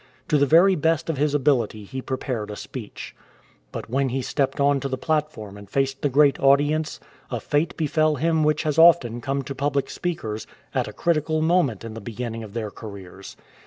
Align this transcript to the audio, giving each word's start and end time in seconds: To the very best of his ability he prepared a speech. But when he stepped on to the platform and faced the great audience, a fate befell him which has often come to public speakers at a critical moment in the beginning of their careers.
To 0.29 0.39
the 0.39 0.47
very 0.47 0.73
best 0.73 1.11
of 1.11 1.17
his 1.19 1.35
ability 1.35 1.83
he 1.85 2.01
prepared 2.01 2.49
a 2.49 2.55
speech. 2.55 3.15
But 3.71 3.87
when 3.87 4.09
he 4.09 4.23
stepped 4.23 4.59
on 4.59 4.79
to 4.79 4.89
the 4.89 4.97
platform 4.97 5.57
and 5.59 5.69
faced 5.69 6.01
the 6.01 6.09
great 6.09 6.39
audience, 6.39 6.99
a 7.29 7.39
fate 7.39 7.77
befell 7.77 8.15
him 8.15 8.43
which 8.43 8.63
has 8.63 8.79
often 8.79 9.21
come 9.21 9.43
to 9.43 9.53
public 9.53 9.91
speakers 9.91 10.47
at 10.73 10.87
a 10.87 10.91
critical 10.91 11.43
moment 11.43 11.83
in 11.83 11.93
the 11.93 12.01
beginning 12.01 12.41
of 12.41 12.55
their 12.55 12.71
careers. 12.71 13.37